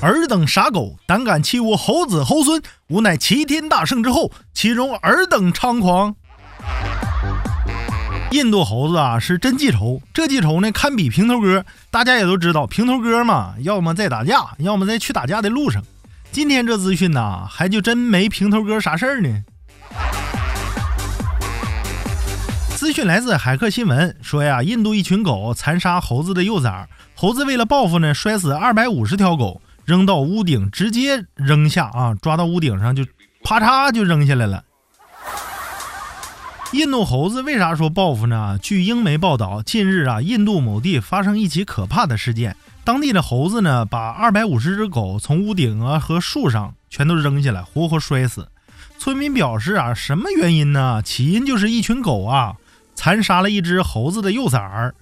[0.00, 2.62] 尔等傻狗，胆敢欺我猴子猴孙！
[2.86, 6.14] 无奈齐天大圣之后，岂容尔等猖狂？
[8.30, 11.64] 印度猴子啊，是真记仇，这记仇呢，堪比平头哥。
[11.90, 15.82] 大家也都知道，平头哥嘛，要么在打架，要么在去打架的路上。
[16.30, 19.42] 今天这资讯呢，还就真没平头哥啥事儿呢。
[22.76, 29.60] 资讯来自海客新闻，说呀，印度一群狗残杀猴子的幼崽，猴子为了报复呢，摔死二百五十条狗。
[29.88, 32.14] 扔到屋顶，直接扔下啊！
[32.20, 33.06] 抓到屋顶上就
[33.42, 34.62] 啪嚓就扔下来了。
[36.72, 38.58] 印度猴子为啥说报复呢？
[38.60, 48.46] 据英媒报道，近日啊，印度某地发生一起可怕的事件，当地的猴子呢，把二百五十只狗从屋顶啊和树上全都扔下来，活活摔死。
[48.98, 51.00] 村民表示啊，什么原因呢？
[51.02, 52.56] 起因就是一群狗啊，
[52.94, 54.94] 残杀了一只猴子的幼崽儿。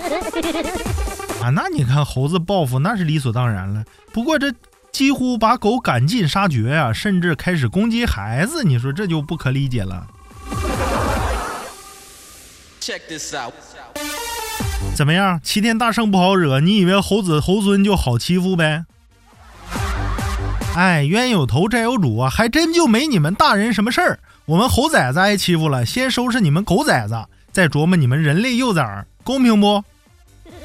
[1.42, 3.84] 啊，那你看猴子报复那是理所当然了。
[4.12, 4.52] 不过这
[4.92, 10.06] 几乎把狗赶尽杀绝呀，甚至开始攻击孩子，你说这就不可理解了。
[14.94, 15.40] 怎么样？
[15.42, 18.84] 齐天大圣不好惹，你以为猴子猴孙就好欺负呗？
[20.76, 24.20] 哎，冤有头债有主啊，还真就没你们大人什么事儿。
[24.44, 29.82] 我们猴崽子挨欺负了，先收拾你们狗崽子，再琢磨你们人类幼崽儿，公平不？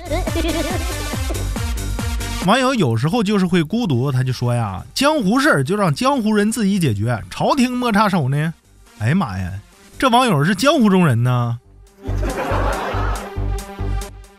[2.45, 8.53] 网友有时候就是会孤独，他就说呀：“江湖事儿就让江湖人自己解决，朝廷莫插手呢。”
[8.99, 9.51] 哎呀妈呀，
[9.99, 11.59] 这网友是江湖中人呢。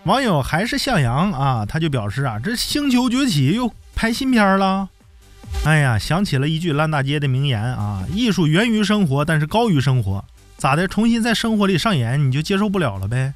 [0.04, 4.88] 网友还是向阳啊，他就表示啊：“这星球崛起又拍新片了。”
[5.64, 10.24] 哎呀，想起了一句烂大街的名言啊：“艺术源于生活，但是高于生活。”
[10.56, 10.88] 咋的？
[10.88, 13.34] 重新在生活里上演，你就接受不了了呗？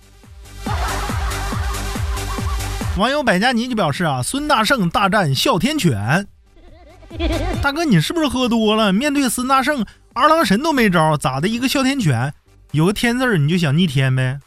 [2.99, 6.27] 网友百家妮就表示啊，孙大圣大战哮天犬。
[7.63, 8.93] 大哥，你是不是喝多了？
[8.93, 11.49] 面对孙大圣，二郎神都没招，咋的？
[11.49, 12.35] 一个哮天犬，
[12.73, 14.39] 有个天字你就想逆天呗？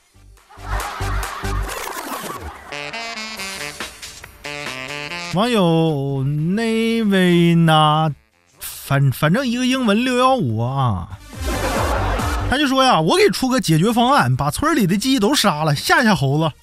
[5.33, 8.13] 网友那位呢？
[8.59, 11.09] 反反正一个英文六幺五啊，
[12.49, 16.53] 他就说呀，我给出个解决方案，把村里的鸡都杀了，吓吓猴子。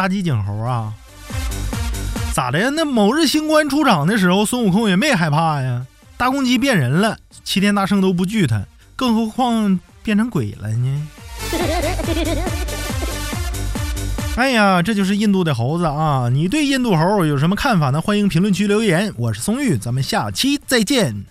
[0.00, 0.94] 杀鸡儆猴啊？
[2.32, 2.70] 咋的呀？
[2.70, 5.84] 那某日星官出场的时候，孙悟空也没害怕呀。
[6.16, 8.62] 大公鸡变人了，齐天大圣都不惧他，
[8.96, 11.06] 更何况变成鬼了呢？
[14.36, 16.30] 哎呀，这就是印度的猴子啊！
[16.32, 18.00] 你对印度猴有什么看法呢？
[18.00, 19.12] 欢迎评论区留言。
[19.18, 21.26] 我是松玉，咱们下期再见。